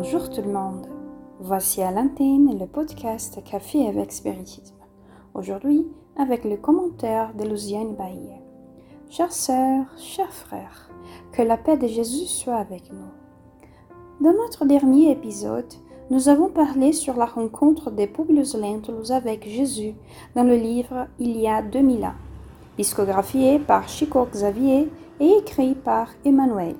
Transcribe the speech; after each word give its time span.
Bonjour 0.00 0.30
tout 0.30 0.42
le 0.42 0.52
monde. 0.52 0.86
Voici 1.40 1.82
à 1.82 1.90
l'antenne 1.90 2.56
le 2.56 2.66
podcast 2.66 3.42
Café 3.42 3.88
avec 3.88 4.12
Spiritisme. 4.12 4.76
Aujourd'hui, 5.34 5.88
avec 6.16 6.44
le 6.44 6.56
commentaire 6.56 7.34
de 7.34 7.42
Lucienne 7.42 7.96
Baillet. 7.96 8.40
Chères 9.10 9.32
sœurs, 9.32 9.86
chers 9.98 10.32
frères, 10.32 10.88
que 11.32 11.42
la 11.42 11.56
paix 11.56 11.76
de 11.76 11.88
Jésus 11.88 12.26
soit 12.26 12.58
avec 12.58 12.92
nous. 12.92 13.10
Dans 14.20 14.36
notre 14.36 14.66
dernier 14.66 15.10
épisode, 15.10 15.74
nous 16.10 16.28
avons 16.28 16.48
parlé 16.48 16.92
sur 16.92 17.16
la 17.16 17.26
rencontre 17.26 17.90
des 17.90 18.06
Publius 18.06 18.54
Lentulus 18.54 19.10
avec 19.10 19.48
Jésus 19.48 19.96
dans 20.36 20.44
le 20.44 20.54
livre 20.54 21.08
Il 21.18 21.36
y 21.36 21.48
a 21.48 21.60
2000 21.60 22.04
ans, 22.04 22.14
discographié 22.76 23.58
par 23.58 23.88
Chico 23.88 24.28
Xavier 24.30 24.88
et 25.18 25.38
écrit 25.38 25.74
par 25.74 26.10
Emmanuel, 26.24 26.76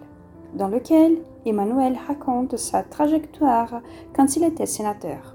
dans 0.55 0.69
lequel 0.69 1.19
Emmanuel 1.45 1.97
raconte 2.07 2.57
sa 2.57 2.83
trajectoire 2.83 3.80
quand 4.15 4.37
il 4.37 4.45
était 4.45 4.66
sénateur. 4.66 5.34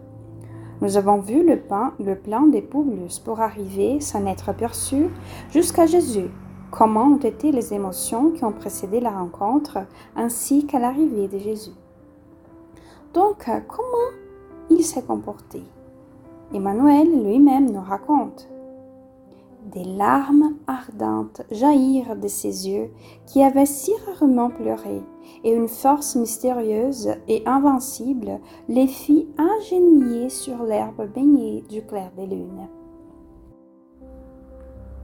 Nous 0.82 0.98
avons 0.98 1.20
vu 1.20 1.46
le, 1.46 1.62
le 2.00 2.16
plan 2.16 2.42
des 2.48 2.62
Publius 2.62 3.20
pour 3.20 3.40
arriver, 3.40 4.00
sans 4.02 4.26
être 4.26 4.50
aperçu, 4.50 5.08
jusqu'à 5.50 5.86
Jésus, 5.86 6.30
comment 6.72 7.06
ont 7.06 7.18
été 7.18 7.52
les 7.52 7.74
émotions 7.74 8.32
qui 8.32 8.44
ont 8.44 8.52
précédé 8.52 9.00
la 9.00 9.12
rencontre, 9.12 9.80
ainsi 10.16 10.66
qu'à 10.66 10.80
l'arrivée 10.80 11.28
de 11.28 11.38
Jésus? 11.38 11.72
Donc, 13.14 13.46
comment 13.68 14.12
il 14.70 14.84
s'est 14.84 15.04
comporté? 15.04 15.64
Emmanuel 16.54 17.08
lui-même 17.24 17.72
nous 17.72 17.82
raconte. 17.82 18.50
Des 19.74 19.86
larmes 19.86 20.54
ardentes 20.68 21.42
jaillirent 21.50 22.16
de 22.16 22.28
ses 22.28 22.70
yeux 22.70 22.92
qui 23.26 23.42
avaient 23.42 23.66
si 23.66 23.92
rarement 24.06 24.52
pleuré, 24.52 25.02
et 25.44 25.52
une 25.52 25.68
force 25.68 26.16
mystérieuse 26.16 27.10
et 27.28 27.42
invincible 27.48 28.40
les 28.70 28.86
fit 28.86 29.28
agenouiller 29.36 30.30
sur 30.30 30.62
l'herbe 30.62 31.10
baignée 31.12 31.64
du 31.70 31.82
clair 31.82 32.12
des 32.16 32.28
lunes. 32.28 32.68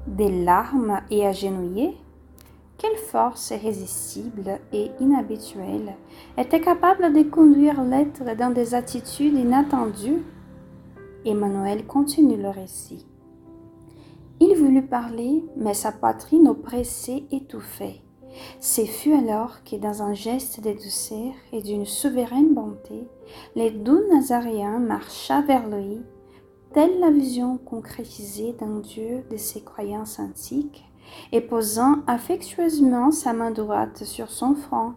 Des 0.05 0.43
larmes 0.43 1.01
et 1.09 1.25
agenouiller 1.25 1.97
Quelle 2.77 2.97
force 2.97 3.49
irrésistible 3.49 4.59
et 4.71 4.91
inhabituelle 4.99 5.95
était 6.37 6.61
capable 6.61 7.11
de 7.11 7.23
conduire 7.23 7.83
l'être 7.83 8.23
dans 8.37 8.53
des 8.53 8.75
attitudes 8.75 9.35
inattendues? 9.35 10.23
Emmanuel 11.25 11.87
continue 11.87 12.37
le 12.37 12.49
récit. 12.49 13.08
Il 14.41 14.55
voulut 14.55 14.85
parler, 14.85 15.43
mais 15.57 15.73
sa 15.73 15.91
poitrine 15.91 16.47
oppressée 16.47 17.25
étouffait. 17.29 18.01
Ce 18.61 18.85
fut 18.85 19.13
alors 19.13 19.63
que, 19.63 19.75
dans 19.75 20.01
un 20.01 20.13
geste 20.13 20.61
de 20.63 20.71
douceur 20.71 21.33
et 21.51 21.61
d'une 21.61 21.85
souveraine 21.85 22.53
bonté, 22.53 23.07
les 23.55 23.71
doux 23.71 24.01
Nazaréens 24.09 24.79
marcha 24.79 25.41
vers 25.41 25.67
lui, 25.67 26.01
telle 26.73 26.99
la 26.99 27.09
vision 27.09 27.57
concrétisée 27.57 28.53
d'un 28.53 28.79
Dieu 28.79 29.23
de 29.29 29.35
ses 29.35 29.61
croyances 29.61 30.19
antiques, 30.19 30.85
et 31.31 31.41
posant 31.41 31.97
affectueusement 32.07 33.11
sa 33.11 33.33
main 33.33 33.51
droite 33.51 34.05
sur 34.05 34.29
son 34.29 34.55
front, 34.55 34.93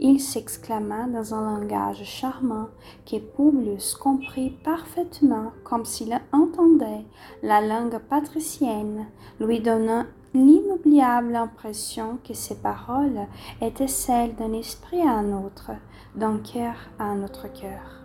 il 0.00 0.20
s'exclama 0.20 1.06
dans 1.06 1.34
un 1.34 1.58
langage 1.58 2.04
charmant 2.04 2.68
que 3.04 3.16
Publius 3.18 3.94
comprit 3.94 4.50
parfaitement 4.50 5.52
comme 5.64 5.84
s'il 5.84 6.18
entendait 6.32 7.04
la 7.42 7.60
langue 7.60 7.98
patricienne, 7.98 9.06
lui 9.40 9.60
donnant 9.60 10.04
l'inoubliable 10.34 11.34
impression 11.34 12.18
que 12.26 12.34
ces 12.34 12.56
paroles 12.56 13.26
étaient 13.60 13.88
celles 13.88 14.34
d'un 14.34 14.52
esprit 14.52 15.00
à 15.00 15.12
un 15.12 15.32
autre, 15.32 15.70
d'un 16.14 16.38
cœur 16.38 16.74
à 16.98 17.04
un 17.04 17.22
autre 17.22 17.50
cœur. 17.52 18.04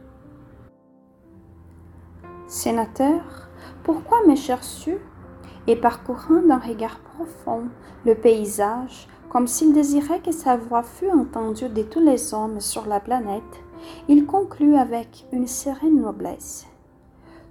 Sénateur, 2.47 3.49
pourquoi 3.83 4.25
me 4.27 4.35
cherches-tu 4.35 4.97
Et 5.67 5.75
parcourant 5.75 6.41
d'un 6.41 6.57
regard 6.57 6.99
profond 6.99 7.69
le 8.05 8.15
paysage, 8.15 9.07
comme 9.31 9.47
s'il 9.47 9.71
désirait 9.71 10.19
que 10.19 10.33
sa 10.33 10.57
voix 10.57 10.83
fût 10.83 11.09
entendue 11.09 11.69
de 11.69 11.83
tous 11.83 12.01
les 12.01 12.33
hommes 12.33 12.59
sur 12.59 12.85
la 12.85 12.99
planète, 12.99 13.63
il 14.09 14.25
conclut 14.25 14.75
avec 14.75 15.25
une 15.31 15.47
sereine 15.47 16.01
noblesse. 16.01 16.67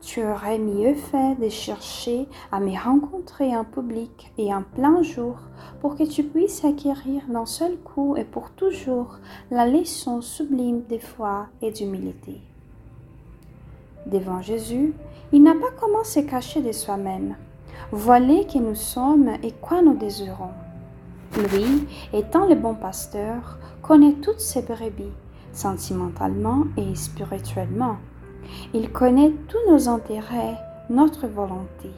Tu 0.02 0.22
aurais 0.22 0.58
mieux 0.58 0.92
fait 0.92 1.36
de 1.41 1.48
chercher 1.48 2.28
à 2.52 2.60
me 2.60 2.78
rencontrer 2.78 3.56
en 3.56 3.64
public 3.64 4.30
et 4.36 4.52
en 4.52 4.62
plein 4.62 5.02
jour 5.02 5.38
pour 5.80 5.96
que 5.96 6.02
tu 6.02 6.22
puisses 6.22 6.66
acquérir 6.66 7.22
d'un 7.28 7.46
seul 7.46 7.78
coup 7.78 8.14
et 8.14 8.24
pour 8.24 8.50
toujours 8.50 9.16
la 9.50 9.66
leçon 9.66 10.20
sublime 10.20 10.82
de 10.91 10.98
foi 10.98 11.47
et 11.62 11.70
d'humilité. 11.70 12.42
Devant 14.04 14.42
Jésus, 14.42 14.92
il 15.32 15.42
n'a 15.42 15.54
pas 15.54 15.70
comment 15.80 16.04
se 16.04 16.20
cacher 16.20 16.60
de 16.60 16.72
soi-même. 16.72 17.36
Voilà 17.91 18.44
qui 18.44 18.60
nous 18.60 18.74
sommes 18.74 19.30
et 19.42 19.52
quoi 19.52 19.80
nous 19.80 19.94
désirons. 19.94 20.50
Lui, 21.36 21.86
étant 22.12 22.46
le 22.46 22.56
bon 22.56 22.74
pasteur, 22.74 23.58
connaît 23.82 24.14
toutes 24.14 24.41
ses 24.41 24.62
brebis, 24.62 25.12
sentimentalement 25.52 26.64
et 26.76 26.94
spirituellement. 26.94 27.96
Il 28.74 28.91
connaît 28.91 29.32
tous 29.48 29.70
nos 29.70 29.88
intérêts, 29.88 30.56
notre 30.88 31.28
volonté. 31.28 31.91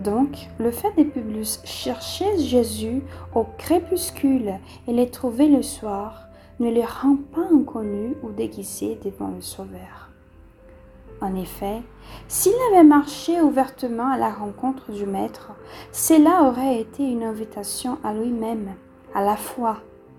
Donc, 0.00 0.48
le 0.58 0.70
fait 0.70 0.92
de 0.98 1.04
Publius 1.04 1.60
chercher 1.64 2.38
Jésus 2.38 3.02
au 3.34 3.46
crépuscule 3.56 4.54
et 4.88 4.92
les 4.92 5.10
trouver 5.10 5.48
le 5.48 5.62
soir 5.62 6.26
ne 6.58 6.70
les 6.70 6.84
rend 6.84 7.16
pas 7.34 7.46
inconnus 7.54 8.16
ou 8.22 8.30
déguisés 8.30 8.98
devant 9.04 9.28
le 9.28 9.42
Sauveur. 9.42 10.05
En 11.20 11.34
effet, 11.34 11.82
s'il 12.28 12.54
avait 12.70 12.84
marché 12.84 13.40
ouvertement 13.40 14.10
à 14.10 14.18
la 14.18 14.30
rencontre 14.30 14.92
du 14.92 15.06
Maître, 15.06 15.52
cela 15.92 16.44
aurait 16.44 16.80
été 16.80 17.04
une 17.04 17.22
invitation 17.22 17.98
à 18.04 18.12
lui-même, 18.12 18.74
à 19.14 19.24
la 19.24 19.36
foi 19.36 19.78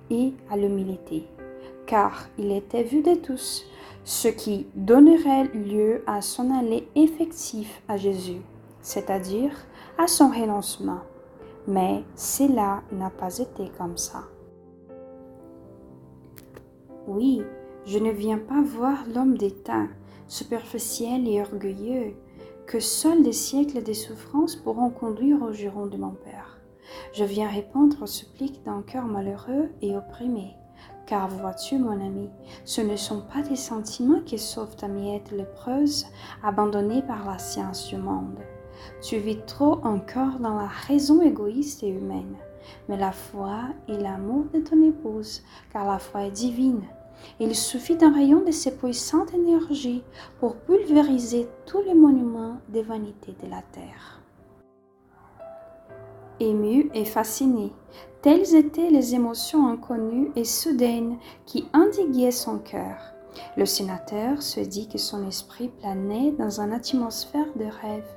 et 0.09 0.33
à 0.49 0.57
l'humilité, 0.57 1.27
car 1.85 2.27
il 2.37 2.51
était 2.51 2.83
vu 2.83 3.03
de 3.03 3.13
tous, 3.13 3.65
ce 4.03 4.27
qui 4.27 4.67
donnerait 4.73 5.45
lieu 5.53 6.01
à 6.07 6.21
son 6.21 6.51
aller 6.57 6.87
effectif 6.95 7.81
à 7.87 7.97
Jésus, 7.97 8.41
c'est-à-dire 8.81 9.51
à 9.97 10.07
son 10.07 10.29
renoncement. 10.29 11.01
Mais 11.67 12.03
cela 12.15 12.81
n'a 12.91 13.09
pas 13.09 13.37
été 13.37 13.69
comme 13.77 13.97
ça. 13.97 14.23
Oui, 17.07 17.43
je 17.85 17.99
ne 17.99 18.11
viens 18.11 18.37
pas 18.37 18.61
voir 18.61 18.97
l'homme 19.13 19.37
d'État, 19.37 19.83
superficiel 20.27 21.27
et 21.27 21.41
orgueilleux, 21.41 22.15
que 22.65 22.79
seuls 22.79 23.23
des 23.23 23.33
siècles 23.33 23.83
de 23.83 23.93
souffrances 23.93 24.55
pourront 24.55 24.89
conduire 24.89 25.41
au 25.41 25.53
juron 25.53 25.87
de 25.87 25.97
mon 25.97 26.11
Père. 26.11 26.59
Je 27.13 27.23
viens 27.23 27.47
répondre 27.49 28.01
aux 28.01 28.07
suppliques 28.07 28.63
d'un 28.63 28.81
cœur 28.81 29.05
malheureux 29.05 29.69
et 29.81 29.95
opprimé. 29.95 30.55
Car 31.05 31.29
vois-tu, 31.29 31.77
mon 31.77 32.05
ami, 32.05 32.29
ce 32.65 32.81
ne 32.81 32.97
sont 32.97 33.21
pas 33.21 33.41
des 33.41 33.55
sentiments 33.55 34.19
qui 34.25 34.37
sauvent 34.37 34.75
ta 34.75 34.89
miette 34.89 35.31
lépreuse, 35.31 36.05
abandonnée 36.43 37.01
par 37.01 37.25
la 37.25 37.39
science 37.39 37.87
du 37.87 37.95
monde. 37.95 38.39
Tu 39.01 39.17
vis 39.17 39.39
trop 39.47 39.79
encore 39.83 40.39
dans 40.39 40.55
la 40.55 40.67
raison 40.67 41.21
égoïste 41.21 41.83
et 41.83 41.89
humaine. 41.89 42.35
Mais 42.89 42.97
la 42.97 43.13
foi 43.13 43.61
et 43.87 43.97
l'amour 43.97 44.45
de 44.53 44.59
ton 44.59 44.83
épouse, 44.83 45.43
car 45.71 45.87
la 45.87 45.99
foi 45.99 46.23
est 46.23 46.31
divine, 46.31 46.81
il 47.39 47.55
suffit 47.55 47.95
d'un 47.95 48.13
rayon 48.13 48.41
de 48.43 48.51
ses 48.51 48.75
puissantes 48.75 49.33
énergies 49.33 50.03
pour 50.39 50.55
pulvériser 50.55 51.47
tous 51.65 51.81
les 51.81 51.93
monuments 51.93 52.57
des 52.69 52.81
vanités 52.81 53.35
de 53.43 53.49
la 53.49 53.61
terre. 53.71 54.21
Ému 56.39 56.91
et 56.93 57.05
fasciné, 57.05 57.73
telles 58.21 58.55
étaient 58.55 58.91
les 58.91 59.15
émotions 59.15 59.67
inconnues 59.67 60.31
et 60.35 60.43
soudaines 60.43 61.17
qui 61.45 61.67
indiguaient 61.73 62.31
son 62.31 62.59
cœur. 62.59 62.97
Le 63.55 63.65
sénateur 63.65 64.41
se 64.41 64.59
dit 64.59 64.87
que 64.87 64.97
son 64.97 65.27
esprit 65.27 65.69
planait 65.69 66.31
dans 66.31 66.59
une 66.59 66.73
atmosphère 66.73 67.47
de 67.55 67.65
rêve 67.65 68.07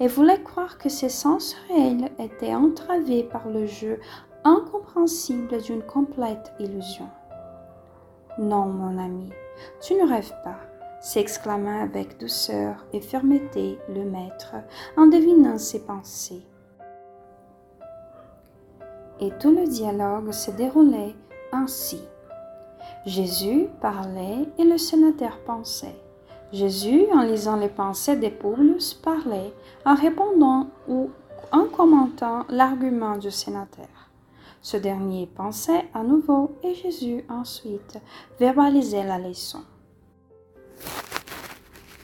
et 0.00 0.06
voulait 0.06 0.42
croire 0.42 0.78
que 0.78 0.88
ses 0.88 1.08
sens 1.08 1.56
réels 1.68 2.10
étaient 2.18 2.54
entravés 2.54 3.24
par 3.24 3.48
le 3.48 3.66
jeu 3.66 3.98
incompréhensible 4.44 5.60
d'une 5.62 5.82
complète 5.82 6.52
illusion. 6.58 7.08
Non, 8.38 8.66
mon 8.66 8.98
ami, 8.98 9.32
tu 9.80 9.94
ne 9.94 10.08
rêves 10.08 10.32
pas, 10.44 10.60
s'exclama 11.00 11.82
avec 11.82 12.20
douceur 12.20 12.86
et 12.92 13.00
fermeté 13.00 13.80
le 13.88 14.04
maître 14.04 14.54
en 14.96 15.06
devinant 15.06 15.58
ses 15.58 15.80
pensées. 15.80 16.46
Et 19.20 19.32
tout 19.40 19.50
le 19.50 19.66
dialogue 19.66 20.30
se 20.30 20.52
déroulait 20.52 21.16
ainsi. 21.50 22.00
Jésus 23.04 23.66
parlait 23.80 24.48
et 24.56 24.64
le 24.64 24.78
sénateur 24.78 25.38
pensait. 25.44 26.00
Jésus, 26.52 27.06
en 27.12 27.22
lisant 27.22 27.56
les 27.56 27.68
pensées 27.68 28.14
des 28.14 28.30
Publius, 28.30 28.94
parlait 28.94 29.52
en 29.84 29.96
répondant 29.96 30.68
ou 30.86 31.10
en 31.50 31.64
commentant 31.64 32.44
l'argument 32.48 33.16
du 33.16 33.32
sénateur. 33.32 33.97
Ce 34.60 34.76
dernier 34.76 35.26
pensait 35.26 35.86
à 35.94 36.02
nouveau 36.02 36.56
et 36.62 36.74
Jésus 36.74 37.24
ensuite 37.28 37.98
verbalisait 38.38 39.04
la 39.04 39.18
leçon. 39.18 39.60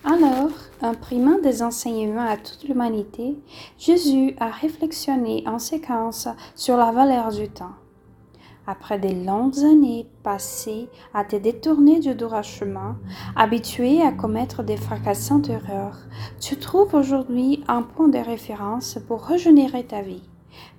Alors, 0.05 0.51
imprimant 0.83 1.39
des 1.39 1.63
enseignements 1.63 2.29
à 2.29 2.37
toute 2.37 2.65
l'humanité, 2.65 3.39
Jésus 3.79 4.37
a 4.39 4.51
réflexionné 4.51 5.43
en 5.47 5.59
séquence 5.59 6.29
sur 6.55 6.77
la 6.77 6.93
valeur 6.93 7.31
du 7.31 7.49
temps. 7.49 7.73
Après 8.67 8.99
des 8.99 9.15
longues 9.15 9.59
années 9.59 10.07
passées 10.23 10.89
à 11.13 11.25
te 11.25 11.37
détourner 11.37 12.01
du 12.01 12.15
droit 12.15 12.43
chemin, 12.43 12.97
habitué 13.37 14.03
à 14.03 14.13
commettre 14.13 14.63
des 14.63 14.77
fracassantes 14.77 15.51
erreurs, 15.51 15.99
tu 16.41 16.57
trouves 16.57 16.95
aujourd'hui 16.95 17.65
un 17.69 17.83
point 17.83 18.09
de 18.09 18.19
référence 18.19 18.99
pour 19.07 19.23
régénérer 19.23 19.85
ta 19.85 20.03
vie. 20.03 20.23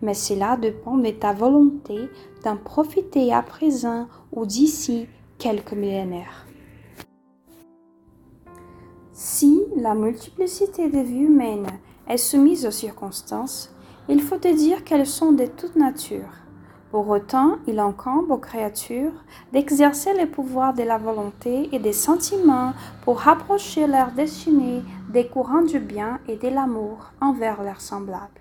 Mais 0.02 0.14
cela 0.14 0.58
dépend 0.58 0.98
de 0.98 1.10
ta 1.12 1.34
volonté 1.34 2.10
d'en 2.44 2.58
profiter 2.58 3.34
à 3.34 3.42
présent 3.42 4.08
ou 4.32 4.46
d'ici 4.46 5.08
quelques 5.38 5.74
millénaires. 5.74 6.46
Si 9.14 9.64
la 9.78 9.96
multiplicité 9.96 10.90
des 10.90 11.04
vies 11.04 11.24
humaines 11.24 11.80
est 12.08 12.18
soumise 12.18 12.66
aux 12.66 12.72
circonstances, 12.72 13.74
il 14.10 14.22
faut 14.22 14.38
te 14.38 14.54
dire 14.54 14.84
qu'elles 14.84 15.08
sont 15.08 15.32
de 15.32 15.46
toute 15.46 15.76
nature 15.76 16.30
pour 16.96 17.10
autant, 17.10 17.58
il 17.68 17.80
incombe 17.80 18.32
aux 18.32 18.38
créatures 18.38 19.12
d'exercer 19.52 20.14
le 20.18 20.28
pouvoir 20.28 20.74
de 20.74 20.84
la 20.84 20.98
volonté 20.98 21.68
et 21.74 21.80
des 21.80 21.92
sentiments 21.92 22.72
pour 23.04 23.20
rapprocher 23.20 23.86
leur 23.86 24.12
destinée 24.12 24.82
des 25.10 25.28
courants 25.28 25.64
du 25.64 25.80
bien 25.80 26.20
et 26.30 26.38
de 26.38 26.48
l'amour 26.48 27.12
envers 27.20 27.64
leurs 27.64 27.82
semblables. 27.82 28.40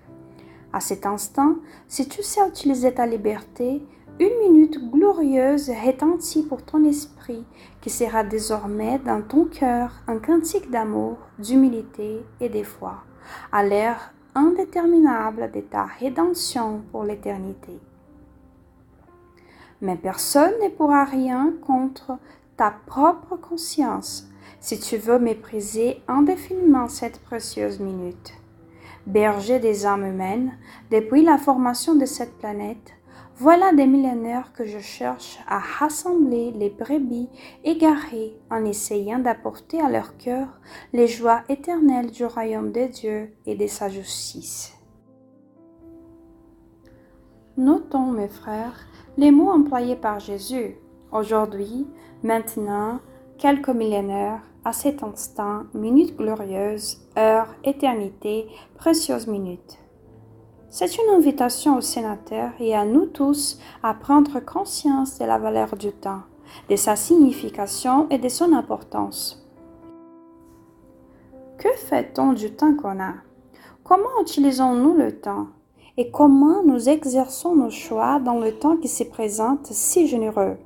À 0.75 0.79
cet 0.81 1.05
instant, 1.05 1.55
si 1.87 2.07
tu 2.07 2.21
sais 2.21 2.47
utiliser 2.47 2.93
ta 2.93 3.07
liberté, 3.07 3.81
une 4.19 4.37
minute 4.39 4.91
glorieuse 4.91 5.69
retentit 5.69 6.43
pour 6.43 6.63
ton 6.63 6.83
esprit, 6.83 7.45
qui 7.81 7.89
sera 7.89 8.23
désormais 8.23 8.99
dans 8.99 9.21
ton 9.21 9.45
cœur 9.45 9.91
un 10.07 10.19
cantique 10.19 10.69
d'amour, 10.69 11.17
d'humilité 11.39 12.23
et 12.39 12.49
de 12.49 12.63
foi, 12.63 12.97
à 13.51 13.63
l'ère 13.63 14.13
indéterminable 14.35 15.49
de 15.51 15.61
ta 15.61 15.85
rédemption 15.85 16.83
pour 16.91 17.03
l'éternité 17.03 17.79
mais 19.81 19.95
personne 19.95 20.53
ne 20.63 20.69
pourra 20.69 21.05
rien 21.05 21.53
contre 21.65 22.17
ta 22.57 22.73
propre 22.85 23.35
conscience 23.35 24.27
si 24.59 24.79
tu 24.79 24.97
veux 24.97 25.19
mépriser 25.19 26.01
indéfiniment 26.07 26.87
cette 26.87 27.19
précieuse 27.19 27.79
minute. 27.79 28.33
Berger 29.05 29.59
des 29.59 29.85
âmes 29.85 30.05
humaines, 30.05 30.57
depuis 30.89 31.23
la 31.23 31.37
formation 31.37 31.95
de 31.95 32.05
cette 32.05 32.37
planète, 32.37 32.93
voilà 33.37 33.73
des 33.73 33.85
millénaires 33.85 34.53
que 34.53 34.65
je 34.65 34.79
cherche 34.79 35.39
à 35.47 35.59
rassembler 35.59 36.51
les 36.51 36.69
brebis 36.69 37.29
égarées 37.63 38.33
en 38.49 38.63
essayant 38.63 39.19
d'apporter 39.19 39.81
à 39.81 39.89
leur 39.89 40.17
cœur 40.17 40.47
les 40.93 41.07
joies 41.07 41.41
éternelles 41.49 42.11
du 42.11 42.25
royaume 42.25 42.71
de 42.71 42.87
Dieu 42.87 43.33
et 43.45 43.55
de 43.55 43.67
sa 43.67 43.89
justice. 43.89 44.73
Notons, 47.57 48.11
mes 48.11 48.29
frères, 48.29 48.87
les 49.17 49.31
mots 49.31 49.51
employés 49.51 49.95
par 49.95 50.19
Jésus, 50.19 50.75
aujourd'hui, 51.11 51.87
maintenant, 52.23 52.99
quelques 53.37 53.69
millénaires, 53.69 54.41
à 54.65 54.73
cet 54.73 55.03
instant, 55.03 55.61
minute 55.75 56.17
glorieuse, 56.17 56.97
heure, 57.17 57.47
éternité, 57.63 58.47
précieuse 58.77 59.27
minute. 59.27 59.77
C'est 60.69 60.97
une 60.97 61.15
invitation 61.15 61.77
aux 61.77 61.81
sénateurs 61.81 62.51
et 62.59 62.75
à 62.75 62.83
nous 62.83 63.05
tous 63.05 63.59
à 63.83 63.93
prendre 63.93 64.39
conscience 64.39 65.19
de 65.19 65.25
la 65.25 65.37
valeur 65.37 65.77
du 65.77 65.91
temps, 65.91 66.23
de 66.69 66.75
sa 66.75 66.95
signification 66.95 68.07
et 68.09 68.17
de 68.17 68.27
son 68.27 68.53
importance. 68.53 69.47
Que 71.59 71.69
fait-on 71.69 72.33
du 72.33 72.51
temps 72.51 72.75
qu'on 72.75 72.99
a? 72.99 73.13
Comment 73.83 74.19
utilisons-nous 74.21 74.95
le 74.95 75.21
temps? 75.21 75.47
Et 75.95 76.09
comment 76.11 76.63
nous 76.63 76.89
exerçons 76.89 77.55
nos 77.55 77.69
choix 77.69 78.19
dans 78.19 78.39
le 78.39 78.51
temps 78.51 78.77
qui 78.77 78.89
se 78.89 79.03
présente 79.03 79.67
si 79.67 80.07
généreux? 80.07 80.57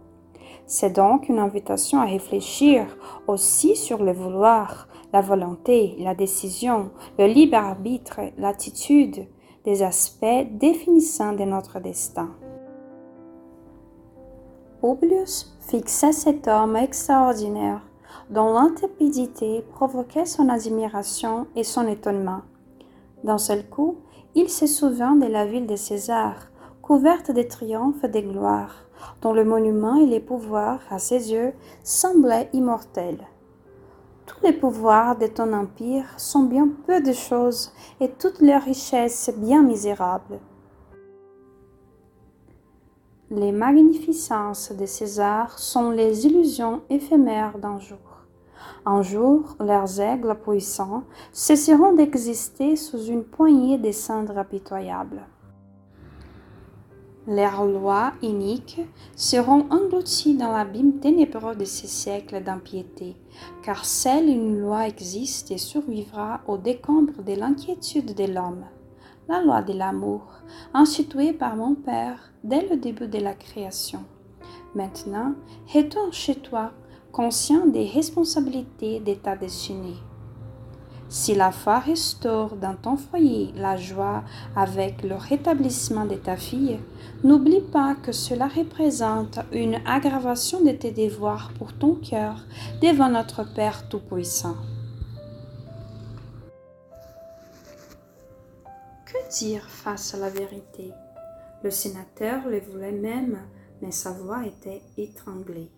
C'est 0.71 0.91
donc 0.91 1.29
une 1.29 1.39
invitation 1.39 1.99
à 1.99 2.05
réfléchir 2.05 2.85
aussi 3.25 3.75
sur 3.75 4.03
le 4.03 4.11
vouloir, 4.11 4.87
la 5.11 5.19
volonté, 5.19 5.95
la 5.97 6.13
décision, 6.13 6.91
le 7.17 7.25
libre 7.25 7.57
arbitre, 7.57 8.19
l'attitude, 8.37 9.25
des 9.65 9.81
aspects 9.81 10.47
définissants 10.51 11.33
de 11.33 11.43
notre 11.43 11.79
destin. 11.79 12.29
Publius 14.79 15.57
fixait 15.59 16.11
cet 16.11 16.47
homme 16.47 16.75
extraordinaire 16.75 17.81
dont 18.29 18.53
l'intrépidité 18.53 19.65
provoquait 19.73 20.27
son 20.27 20.49
admiration 20.49 21.47
et 21.55 21.63
son 21.63 21.87
étonnement. 21.87 22.41
D'un 23.23 23.39
seul 23.39 23.67
coup, 23.67 23.97
il 24.35 24.49
se 24.49 24.67
souvint 24.67 25.15
de 25.15 25.25
la 25.25 25.47
ville 25.47 25.65
de 25.65 25.75
César, 25.75 26.35
couverte 26.89 27.29
de 27.29 27.43
triomphes 27.43 28.03
et 28.03 28.07
de 28.07 28.19
gloires, 28.19 28.87
dont 29.21 29.31
le 29.31 29.45
monument 29.45 29.97
et 29.97 30.07
les 30.07 30.19
pouvoirs, 30.19 30.79
à 30.89 30.97
ses 30.97 31.31
yeux, 31.31 31.53
semblaient 31.83 32.49
immortels. 32.51 33.27
Tous 34.25 34.43
les 34.43 34.53
pouvoirs 34.53 35.15
de 35.15 35.27
ton 35.27 35.53
empire 35.53 36.07
sont 36.17 36.45
bien 36.45 36.67
peu 36.87 36.99
de 36.99 37.13
choses 37.13 37.71
et 37.99 38.09
toutes 38.09 38.41
leurs 38.41 38.63
richesses 38.63 39.31
bien 39.37 39.61
misérables. 39.61 40.39
Les 43.29 43.51
magnificences 43.51 44.71
de 44.71 44.87
César 44.87 45.59
sont 45.59 45.91
les 45.91 46.25
illusions 46.25 46.81
éphémères 46.89 47.59
d'un 47.59 47.77
jour. 47.77 48.25
Un 48.87 49.03
jour, 49.03 49.55
leurs 49.59 50.01
aigles 50.01 50.35
puissants 50.43 51.03
cesseront 51.33 51.93
d'exister 51.93 52.75
sous 52.75 53.03
une 53.03 53.23
poignée 53.23 53.77
de 53.77 53.91
cendres 53.91 54.39
impitoyables. 54.39 55.21
Leurs 57.29 57.63
lois 57.63 58.13
iniques 58.23 58.81
seront 59.15 59.67
englouties 59.69 60.33
dans 60.33 60.51
l'abîme 60.51 60.93
ténébreux 60.93 61.55
de 61.55 61.63
ces 61.63 61.85
siècles 61.85 62.41
d'impiété, 62.41 63.17
car 63.61 63.85
seule 63.85 64.27
une 64.27 64.59
loi 64.59 64.87
existe 64.87 65.51
et 65.51 65.59
survivra 65.59 66.41
au 66.47 66.57
décombre 66.57 67.21
de 67.21 67.35
l'inquiétude 67.35 68.15
de 68.15 68.23
l'homme, 68.23 68.65
la 69.27 69.43
loi 69.43 69.61
de 69.61 69.73
l'amour, 69.73 70.23
instituée 70.73 71.31
par 71.31 71.55
mon 71.55 71.75
Père 71.75 72.33
dès 72.43 72.67
le 72.67 72.77
début 72.77 73.07
de 73.07 73.19
la 73.19 73.35
création. 73.35 73.99
Maintenant, 74.73 75.35
retourne 75.71 76.11
chez 76.11 76.33
toi 76.33 76.71
conscient 77.11 77.67
des 77.67 77.85
responsabilités 77.85 79.01
de 79.01 79.13
ta 79.13 79.35
destinée. 79.35 79.97
Si 81.09 81.33
la 81.33 81.51
foi 81.51 81.79
restaure 81.79 82.55
dans 82.55 82.75
ton 82.75 82.95
foyer 82.95 83.51
la 83.55 83.77
joie 83.77 84.23
avec 84.55 85.01
le 85.01 85.15
rétablissement 85.15 86.05
de 86.05 86.13
ta 86.13 86.37
fille, 86.37 86.79
n'oublie 87.23 87.61
pas 87.61 87.95
que 87.95 88.11
cela 88.11 88.47
représente 88.47 89.39
une 89.51 89.79
aggravation 89.87 90.61
de 90.61 90.71
tes 90.71 90.91
devoirs 90.91 91.51
pour 91.57 91.73
ton 91.73 91.95
cœur 91.95 92.35
devant 92.83 93.09
notre 93.09 93.43
Père 93.55 93.89
Tout-Puissant. 93.89 94.55
Que 99.07 99.39
dire 99.39 99.67
face 99.67 100.13
à 100.13 100.19
la 100.19 100.29
vérité? 100.29 100.91
Le 101.63 101.71
sénateur 101.71 102.47
le 102.47 102.59
voulait 102.59 102.91
même, 102.91 103.39
mais 103.81 103.91
sa 103.91 104.11
voix 104.11 104.45
était 104.45 104.83
étranglée. 104.95 105.71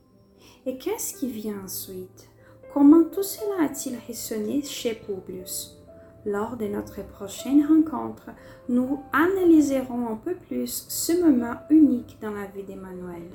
Et 0.65 0.77
qu'est-ce 0.77 1.13
qui 1.13 1.31
vient 1.31 1.63
ensuite? 1.63 2.30
Comment 2.74 3.04
tout 3.04 3.24
cela 3.24 3.66
a-t-il 3.66 3.98
résonné 4.08 4.62
chez 4.63 4.94
Publius? 4.94 5.78
Lors 6.25 6.56
de 6.56 6.68
notre 6.68 7.06
prochaine 7.06 7.66
rencontre, 7.66 8.30
nous 8.70 9.04
analyserons 9.12 10.08
un 10.08 10.16
peu 10.16 10.36
plus 10.36 10.86
ce 10.88 11.22
moment 11.22 11.56
unique 11.70 12.18
dans 12.22 12.32
la 12.32 12.46
vie 12.46 12.63
d'Emmanuel. 12.63 13.28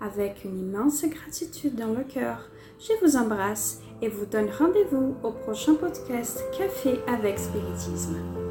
Avec 0.00 0.44
une 0.44 0.58
immense 0.58 1.06
gratitude 1.06 1.76
dans 1.76 1.94
le 1.94 2.04
cœur, 2.04 2.50
je 2.78 2.92
vous 3.02 3.16
embrasse 3.16 3.80
et 4.02 4.08
vous 4.08 4.26
donne 4.26 4.50
rendez-vous 4.50 5.14
au 5.22 5.30
prochain 5.30 5.74
podcast 5.74 6.44
Café 6.58 6.98
avec 7.06 7.38
Spiritisme. 7.38 8.43